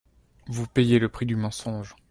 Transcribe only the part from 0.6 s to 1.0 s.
payez